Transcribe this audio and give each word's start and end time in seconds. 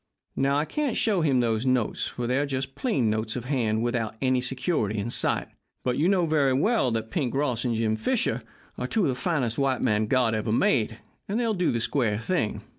Now, 0.35 0.57
I 0.57 0.65
can't 0.65 0.97
show 0.97 1.21
him 1.21 1.41
those 1.41 1.63
notes, 1.63 2.07
for 2.07 2.25
they're 2.25 2.47
just 2.47 2.73
plain 2.73 3.07
notes 3.11 3.35
of 3.35 3.45
hand 3.45 3.83
without 3.83 4.15
any 4.19 4.41
security 4.41 4.97
in 4.97 5.11
sight, 5.11 5.47
but 5.83 5.95
you 5.95 6.09
know 6.09 6.25
very 6.25 6.53
well 6.53 6.89
that 6.89 7.11
Pink 7.11 7.35
Ross 7.35 7.65
and 7.65 7.75
Jim 7.75 7.95
Fisher 7.95 8.41
are 8.79 8.87
two 8.87 9.03
of 9.03 9.09
the 9.09 9.13
finest 9.13 9.59
white 9.59 9.83
men 9.83 10.07
God 10.07 10.33
ever 10.33 10.51
made, 10.51 10.97
and 11.27 11.39
they'll 11.39 11.53
do 11.53 11.71
the 11.71 11.79
square 11.79 12.17
thing. 12.17 12.63